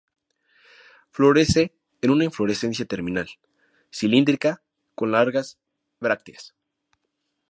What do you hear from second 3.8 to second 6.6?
cilíndrica, con largas brácteas.